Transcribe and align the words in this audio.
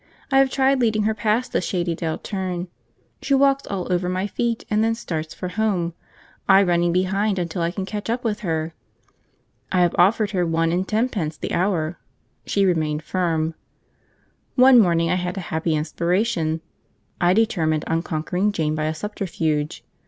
I 0.31 0.39
have 0.39 0.49
tried 0.49 0.79
leading 0.79 1.03
her 1.03 1.13
past 1.13 1.53
the 1.53 1.61
Shady 1.61 1.93
Dell 1.93 2.17
turn; 2.17 2.69
she 3.21 3.35
walks 3.35 3.67
all 3.67 3.85
over 3.93 4.09
my 4.09 4.25
feet, 4.25 4.65
and 4.67 4.83
then 4.83 4.95
starts 4.95 5.35
for 5.35 5.49
home, 5.49 5.93
I 6.49 6.63
running 6.63 6.91
behind 6.91 7.37
until 7.37 7.61
I 7.61 7.69
can 7.69 7.85
catch 7.85 8.09
up 8.09 8.23
with 8.23 8.39
her. 8.39 8.73
I 9.71 9.81
have 9.81 9.93
offered 9.99 10.31
her 10.31 10.43
one 10.43 10.71
and 10.71 10.87
tenpence 10.87 11.37
the 11.37 11.53
hour; 11.53 11.99
she 12.47 12.65
remained 12.65 13.03
firm. 13.03 13.53
One 14.55 14.79
morning 14.79 15.11
I 15.11 15.15
had 15.21 15.37
a 15.37 15.51
happy 15.53 15.75
inspiration; 15.75 16.61
I 17.21 17.33
determined 17.35 17.83
on 17.85 18.01
conquering 18.01 18.51
Jane 18.53 18.73
by 18.73 18.85
a 18.85 18.95
subterfuge. 18.95 19.83